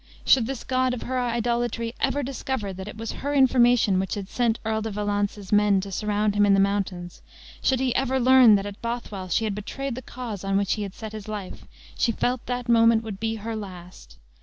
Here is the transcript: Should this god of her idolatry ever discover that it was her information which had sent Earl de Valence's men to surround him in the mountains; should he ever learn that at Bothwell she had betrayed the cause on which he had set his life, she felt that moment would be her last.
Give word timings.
Should 0.25 0.47
this 0.47 0.63
god 0.63 0.95
of 0.95 1.03
her 1.03 1.19
idolatry 1.19 1.93
ever 1.99 2.23
discover 2.23 2.73
that 2.73 2.87
it 2.87 2.97
was 2.97 3.11
her 3.11 3.35
information 3.35 3.99
which 3.99 4.15
had 4.15 4.29
sent 4.29 4.57
Earl 4.65 4.81
de 4.81 4.89
Valence's 4.89 5.51
men 5.51 5.79
to 5.81 5.91
surround 5.91 6.33
him 6.33 6.43
in 6.43 6.55
the 6.55 6.59
mountains; 6.59 7.21
should 7.61 7.79
he 7.79 7.93
ever 7.93 8.19
learn 8.19 8.55
that 8.55 8.65
at 8.65 8.81
Bothwell 8.81 9.29
she 9.29 9.43
had 9.43 9.53
betrayed 9.53 9.93
the 9.93 10.01
cause 10.01 10.43
on 10.43 10.57
which 10.57 10.73
he 10.73 10.81
had 10.81 10.95
set 10.95 11.11
his 11.11 11.27
life, 11.27 11.67
she 11.95 12.11
felt 12.11 12.43
that 12.47 12.67
moment 12.67 13.03
would 13.03 13.19
be 13.19 13.35
her 13.35 13.55
last. 13.55 14.17